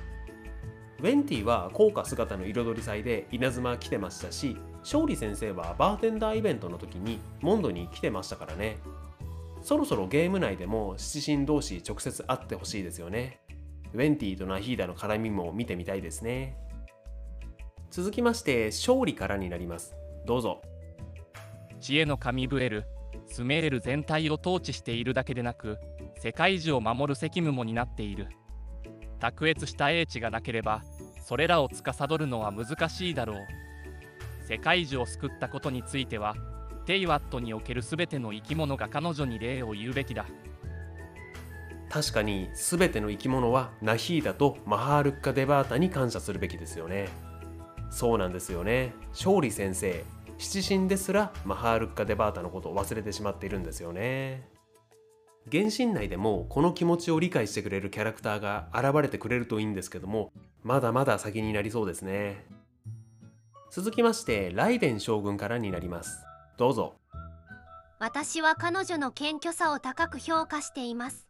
[1.00, 8.78] ウェンティは効果姿の彩り祭で稲妻来てましたし勝利先生はバーテンダーイベントの時にモンドに来てましたからね。
[9.60, 13.40] そろそろゲーム内でも七神同士直接会ってほしいですよね。
[13.94, 16.56] ウェンティとナヒーダの絡みも見てみたいですね。
[17.90, 19.94] 続きまして勝利からになります。
[20.26, 20.62] どうぞ。
[21.80, 22.86] 知恵の神ブエル
[23.26, 25.78] スメール全体を統治しているだけでなく
[26.18, 28.26] 世界中を守る責務も担っている。
[29.20, 30.82] 卓越した英知がなければ
[31.22, 33.36] それらを司るのは難しいだろう。
[34.48, 36.34] 世界中を救ったことについては
[36.84, 40.26] テイワットにおける全ての生き物が彼女に礼を言うべきだ。
[41.94, 47.08] 確かに全ての生き物はナヒーダとマハールッカ・デバータに感謝するべきですよね。
[47.88, 48.92] そうなんですよね。
[49.10, 50.02] 勝利先生
[50.36, 54.50] 七神ですらマハールッカ・デバータのことを忘れてしまっているんですよね。
[55.52, 60.32] 原神内でもこの気持ちを理解してくれるキャラクターが現れてくれるといいんですけども
[60.64, 62.44] まだまだ先になりそうですね。
[63.70, 66.24] 続きましてライデン将軍からになります。
[66.58, 66.94] どうぞ。
[68.00, 71.28] 私は彼女の謙虚さを高く評価しています。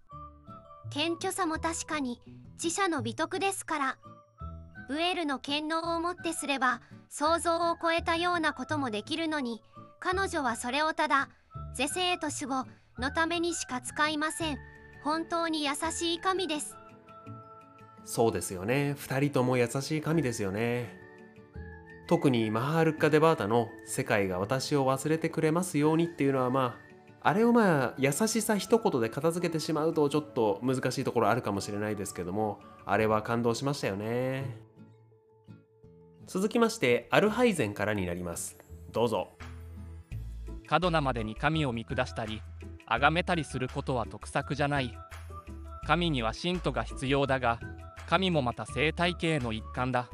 [0.90, 2.20] 謙虚さも確かに
[2.58, 3.98] 知者の美徳ですから。
[4.88, 9.62] ブエルの権能をもってすれば想像を超えたようなこともできるのに
[9.98, 11.30] 彼女はそれをただ
[11.74, 14.58] 是正と守護のためにしか使いません。
[15.02, 16.76] 本当に優しい神です。
[18.04, 18.94] そうですよね。
[18.98, 20.98] 2人とも優しい神ですよね。
[22.06, 26.83] 特にマハールッカ・デバータの「世界が私を忘れてくれますように」っていうのはまあ
[27.26, 34.60] あれをまあ優しさ一言で片付けてしまうとちょっと難しいところあるかもしれないですけどもあれは感動しましたよね。
[36.26, 38.58] 続きましてアルハイゼンからになります。
[38.92, 39.30] どうぞ。
[40.66, 42.42] 過度なまでに神を見下したり
[42.86, 44.94] 崇めたりすることは得策じゃない。
[45.86, 47.58] 神には信徒が必要だが
[48.06, 50.10] 神もまた生態系の一環だ。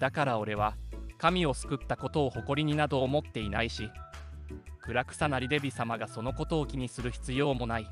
[0.00, 0.74] だから俺は
[1.18, 3.88] 神を救ったことを誇りになど思っていないし
[4.88, 7.86] 暗草なりデビ様がそのことを気にする必要もない。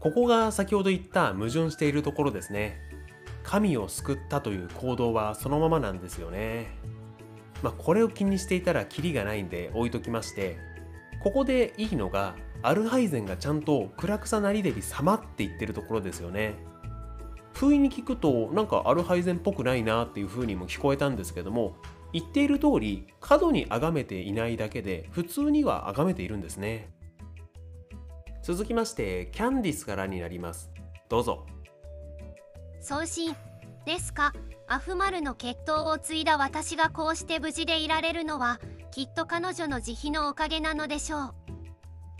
[0.00, 2.78] ここが先ほど言った矛盾しているところですね。
[3.42, 6.68] 神を救ったという行動はそのままなんですよね。
[7.62, 10.58] まあこれを気にしていたらキリがないんで置いときまして
[11.22, 16.54] ここでいいのがアルハイゼンがちゃんと暗草なりデビ様って言ってるところですよね。
[17.54, 21.76] 不意に聞くとなんかアルハイゼンっぽくないなっていう風にも聞こえたんですけども
[22.12, 26.90] 言っている通り過度に崇めていないだけで普通には崇めているんですね。
[28.42, 30.70] 続きましてキャンディスからになります。
[31.08, 31.46] どうぞ。
[32.80, 33.34] 送信。
[33.84, 34.32] ですか。
[34.68, 38.58] アフマルの血統を継いだ私がこうして無事でいられるのは
[38.90, 41.34] きっと彼女の慈悲のおかげなのでしょ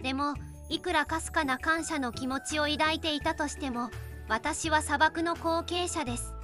[0.00, 0.02] う。
[0.02, 0.34] でも
[0.68, 3.90] いくらかすかな感謝の気持ちを抱いていたとしても
[4.28, 6.34] 私は砂漠の後継者です。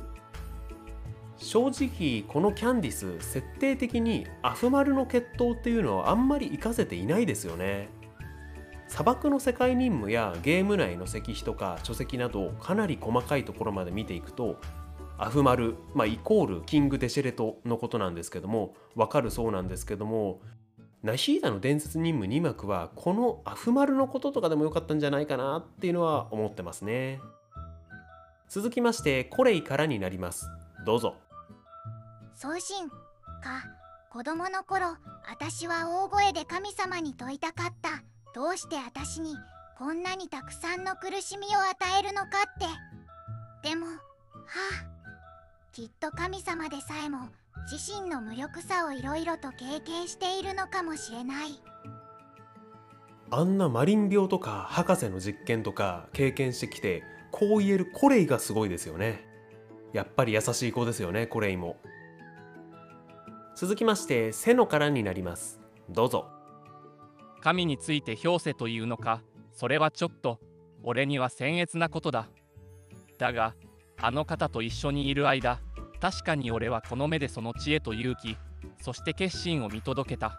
[1.38, 7.88] 正直このキャンディス設定的にアフマルの血統っていうのはあんまり活かせていないですよね。
[8.88, 14.58] 砂漠の世界任務やゲーム内の石碑とか書籍などかなり細かいところまで見ていくと
[15.18, 20.40] アフマル、まあ、イコールキング・デシェレトのことなんですけどもわかるそうなんですけども
[21.02, 27.20] ナヒーダの伝説任務2幕はこのアフマルのこととかでもよかったんじゃないかなっていうのは思ってますね。
[28.48, 30.46] 続きましてコレイからになります。
[30.84, 31.27] どうぞ。
[32.40, 32.94] 送信か。
[34.12, 34.96] 子供の頃
[35.28, 38.04] 私は大声で神様に問いたかった。
[38.32, 39.34] どうして私に
[39.76, 43.68] こんなにたくさんの苦しみを与えるのかって。
[43.68, 43.98] でもはあ
[45.72, 47.28] きっと神様でさえも
[47.68, 51.60] 自身の無力さをいろいろと経験しているのかもしれない。
[53.32, 59.26] あんなマリン病とか博士の実験とか経験してきてこう言えるコレイがすごいですよね。
[59.92, 61.78] やっぱり優しい子ですよねコレイも。
[63.60, 65.58] 続きましてセノからになります。
[65.90, 66.28] どうぞ。
[67.40, 70.38] 神について評せというのかそれはちょっと
[70.84, 72.28] 俺には僭越なことだ。
[73.18, 73.56] だが
[74.00, 75.58] あの方と一緒にいる間
[76.00, 78.36] 確かに俺はこの目でその知恵と勇気
[78.80, 80.38] そして決心を見届けた。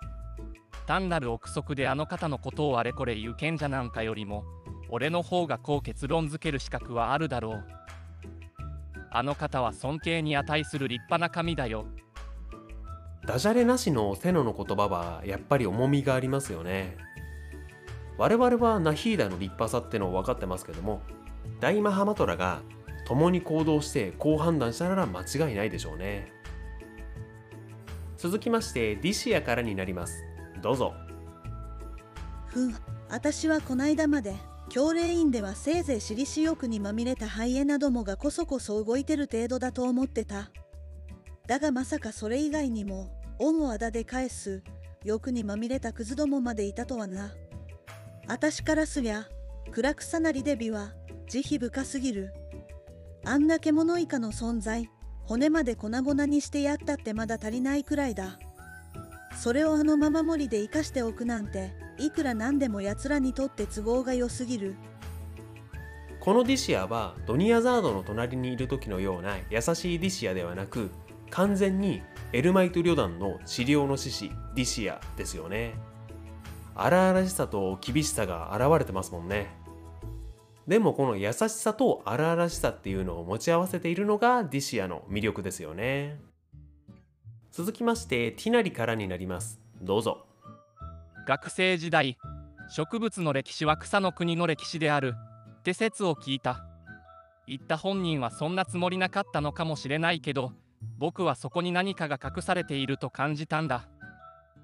[0.88, 4.46] 単なる憶測であの方のことをあれこれ言う賢者なんかよりも
[4.88, 7.66] 俺の方がこう結論づける資格はあるだろう。
[9.12, 11.86] あの方は尊敬に値する立派な神だよ。
[13.30, 16.98] ダジャレなしのセノの言葉はやっぱり重みがありますよね。
[18.18, 21.04] 我々はナヒーダの立派さってのを分かってますけども
[21.60, 22.64] 大マハマトラが
[23.06, 26.32] 共に行動してこう判断したなら間違いないでしょうね。
[28.18, 30.24] 続きましてディシアからになります。
[30.64, 30.96] どうぞ。
[32.48, 32.76] ふん
[33.10, 34.34] 私はこないだまで
[34.70, 40.50] 教霊院ではせいぜい私利私欲にまみれたハイエナどもがこそこそ動いてる程度だと思ってた。
[41.46, 44.62] だがまさかそれ以外にも恩をあだで返す
[45.04, 47.32] 欲にまみれたクズどもまでいたとはな。
[48.28, 49.28] 私からすりゃ
[49.72, 50.94] 暗草なりデビは
[51.28, 52.34] 慈悲深すぎる。
[53.26, 54.90] あんな獣以下の存在
[55.24, 58.38] 骨まで粉々にしてやったってまだ足りないくらいだ。
[59.38, 64.76] それをあのまま森で生かしておくなんていくらなんでも奴らにとって都合が良すぎる。
[66.20, 70.92] このディシアはドニアザードの隣にいる時のような優しいディシアではなく
[71.30, 72.02] 完全に
[72.32, 75.74] エルマイト旅団の治療の獅子ディシアですよね。
[76.76, 79.48] 荒々しさと厳しさが現れてますもんね。
[80.68, 86.20] でもこの優しさと荒々しさっていうのを持ち合わせているのがディシアの魅力ですよね。
[87.52, 89.60] 続きましてティナリからになります。
[89.82, 90.28] どうぞ。
[91.28, 92.20] 学生時代
[92.70, 95.16] 植物の歴史は草の国の歴史である。
[95.62, 96.64] って説を聞いた。
[97.48, 100.54] 言った本人はそんなつもりなかったのかもしれないけど
[100.98, 103.88] 僕はそこに何かが隠されていると感じたんだ。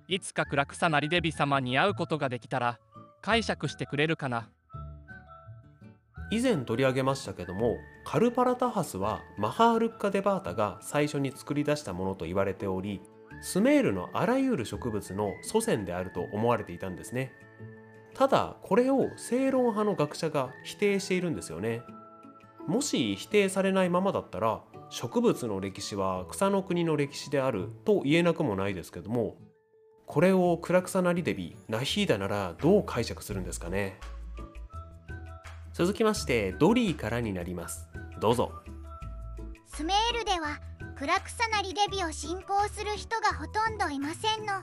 [0.07, 2.80] いつか暗草なりデビ様に会うことができたら
[3.22, 4.49] 解釈してくれるかな。
[6.32, 13.01] 以前取り上げましたけどもカルパラタハスはマハールッカ・デバータが最初に作り出したものと言われており
[13.41, 17.32] スメールのあらゆる植物の祖先であると思われていたんですね。
[18.16, 21.82] ただこれを正論派の学者が否定しているんですよね。
[22.68, 29.38] もし否定されないままだったら植物の歴史は草の国の歴史であると言えなくもないですけども
[30.05, 33.99] これをクラクサナリデビナヒーダならどう解釈するんですかね？
[35.73, 37.88] 続きましてドリーからになります。
[38.21, 38.51] どうぞ。
[39.65, 40.59] スメールでは
[40.97, 44.53] クラクサナリデビを信仰する人がほとんどいませんの。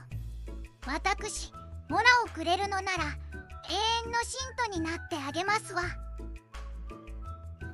[0.87, 1.51] 私
[1.89, 2.89] モラをくれるのなら
[3.69, 4.39] 永遠の信
[4.71, 5.83] 徒になってあげますわ。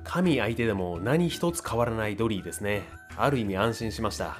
[0.04, 2.82] 神相手でも何一つ変わらないドリーですね。
[3.16, 4.38] ある意味安心しました。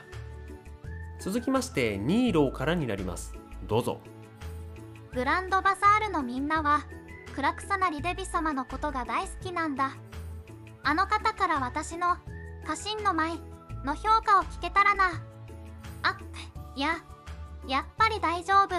[1.21, 3.35] 続きましてニーローからになります。
[3.69, 4.01] どうぞ。
[5.13, 6.83] グランドバザールのみんなは
[7.35, 9.97] クラクサナリデビ様のことが大好きなんだ。
[10.83, 12.17] あの方から私の
[12.67, 13.39] 家臣の舞
[13.85, 15.11] の評価を聞けたらな。
[16.03, 16.19] あ
[16.75, 16.97] いや
[17.69, 18.75] やっぱり大丈夫。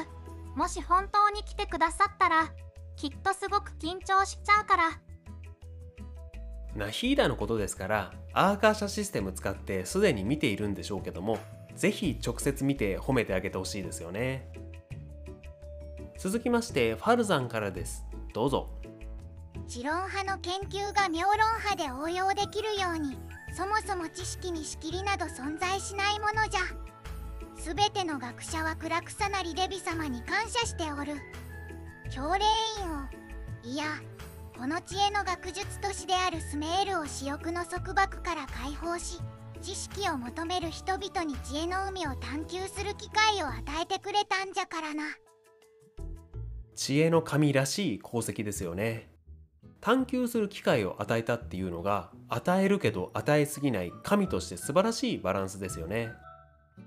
[0.57, 2.49] もし本当に来てくださったら
[2.97, 4.83] きっとすごく緊張しちゃうから。
[6.75, 11.37] ナヒーダのことですからアーカーシャシステム使ってすでに見ているんでしょうけども
[11.75, 14.47] ぜひ直接見て褒めてあげてほしいですよね。
[16.17, 18.05] 続きましてファルザンからです。
[18.33, 18.69] どうぞ。
[19.67, 23.17] 持論派の研究が妙論派で応用できるように
[23.55, 26.61] そもそも知識に仕切りなど存在しないものじゃ。
[27.55, 31.13] 全ての学者は暗草なりデビ様に感謝しておる。
[32.11, 32.45] 教霊
[32.81, 33.21] 院を
[33.63, 33.85] いや
[34.61, 39.19] この知恵の学術都市であるスメールを私欲の束縛から解放し
[39.59, 45.05] 知識を求める人々に知恵の海を探求する機会を与えてくれたんじゃからな。
[46.75, 49.09] 知恵の神らしい功績ですよね。
[49.79, 56.11] 探求する機会を与えたっていうのが与えるけど与えすぎない神として素晴らしいバランスですよね。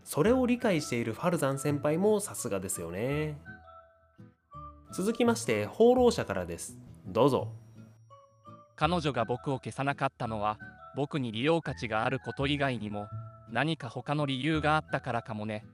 [0.04, 3.36] それを理解しているファルザン先輩もさすがですよね。
[4.92, 6.78] 続きまして放浪者からです。
[7.08, 7.63] どうぞ。
[8.76, 10.58] 彼女が僕を消さなかったのは
[10.96, 13.08] 僕に利用価値があること以外にも
[13.50, 15.64] 何か他の理由があったからかもね。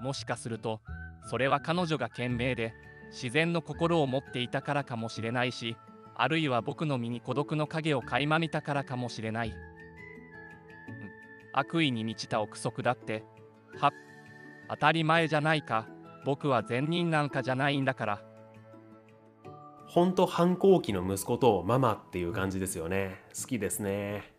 [0.00, 0.80] もしかすると
[1.28, 2.74] それは彼女が賢明で
[3.10, 5.76] 自然の心を持っていたからかもしれないし
[6.14, 9.54] あるいは僕の身に孤独の影を垣間見たからかもしれない。
[11.52, 13.24] 悪意に満ちた憶測だって
[13.78, 13.92] は
[14.70, 15.86] 当たり前じゃないか
[16.24, 18.31] 僕は善人なんかじゃないんだから。
[19.92, 23.20] ほんと反抗期の息子とママっていう感じですよね。
[23.38, 24.32] 好きですね。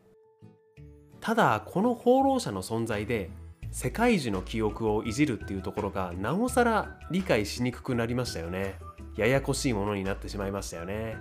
[1.19, 3.29] ただこの放浪者の存在で
[3.69, 8.79] 世界樹の記憶をいじるっていうところがなおさら理解しにくくなりましたよね。
[9.15, 11.17] ややこしいものになってしまいましたよね。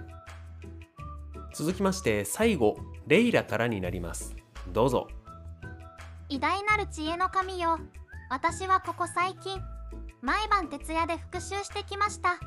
[1.53, 4.35] 続きまして最後レイラからになります。
[4.73, 5.09] どうぞ。
[6.31, 7.79] 偉大なる知恵の神よ。
[8.31, 9.61] 私はここ最近
[10.23, 12.39] 毎晩徹夜で復習してきました。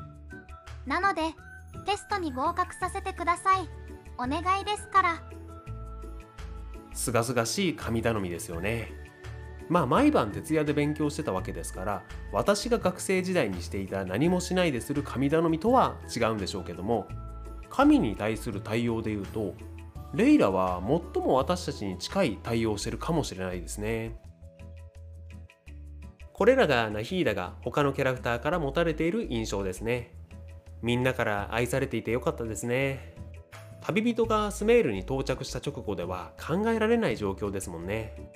[0.84, 1.22] なので
[1.84, 3.68] テストに合格させてください。
[4.18, 5.22] お願いですから。
[6.94, 9.06] すがすがしい神頼みですよね。
[9.68, 12.02] まあ毎晩徹夜で勉強してたわけですから
[12.32, 17.08] 私が学生時代にしていた何もしないでする神頼みとは違うんでしょうけども
[17.68, 19.54] 神に対する対応で言うと
[20.14, 24.16] レイラは最も私たちに近い対応をしてるかもしれないですね。
[26.32, 30.15] これらがナヒーダが他のキャラクターから持たれている印象ですね。
[30.82, 33.14] みんなから愛されていてよかったですね。
[33.80, 38.32] 旅人がスメールに到着した直後では考えられない状況ですもんね。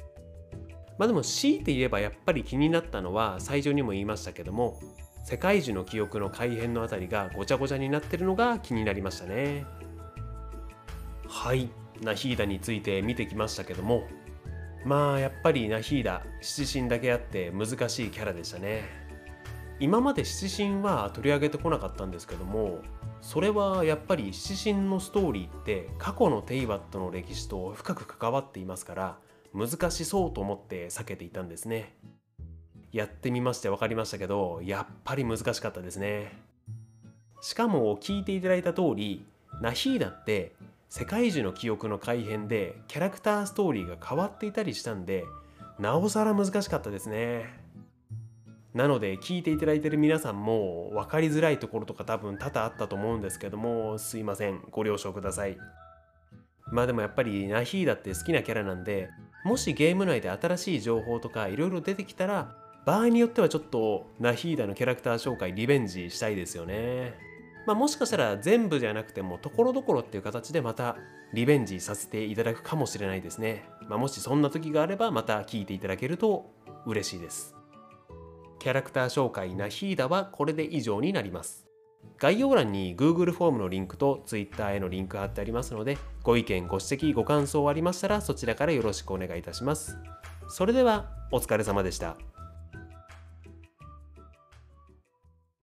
[0.99, 4.79] まあでも強いて言えばやっぱり気になったのは最初にも言いましたけども
[5.25, 9.65] 世界樹の記憶の改変のあたりがごちゃごちゃになってるのが気になりましたね。
[11.27, 11.71] はい。
[12.03, 14.05] ナヒーダについて見てきましたけども
[14.85, 19.00] まあやっぱりナヒーダ七神だけあって難しいキャラでしたね。
[19.81, 22.81] 今まで七神は取り上げてこなかったんですけども
[23.23, 29.17] それはやっぱり七神のストーリーって過去のテイバットの歴史と深く関わっていますから
[29.55, 31.97] 難しそうと思って避けていたんですね。
[32.93, 36.33] やってみまして分かりましたけどやっぱり難しかったですね。
[37.41, 39.25] しかも聞いていただいた通り
[39.63, 40.53] ナヒーダって
[40.89, 45.25] 世界中の記憶の改変でキャラクターストーリーが変わっていたりしたんで
[45.79, 47.60] なおさら難しかったですね。
[48.75, 55.59] なので聞いていただいている皆さんも分かりづらいところとか多分多々あったと思うんですけどもすいませんご了承ください
[56.71, 59.11] まあでもやっぱりナヒーダって好きなキャラなんで
[59.45, 62.57] もしゲーム内で新しい情報とかいろいろ出てきたら
[62.87, 67.15] 場合によってはちょっとナヒーダのキャラクター紹介リベンジしたいですよね
[67.67, 70.97] まあ、もしかしたら全部じゃなくてもところどころっていう形でまた
[71.33, 73.65] リベンジさせていただくかもしれないですね。
[73.89, 76.51] まあ、もしそんな時があればまた聞いていただけると
[76.87, 77.60] 嬉しいです。
[78.61, 81.67] キャラクター紹介ナヒーダはこれで以上になります。
[82.19, 89.97] 概要欄に Google フォームのリンクと Twitter へのリンク貼ってありますのでご意見ご指摘ご感想ありましたらそちらからよろしくお願いいたします。
[90.49, 92.17] それではお疲れ様でした。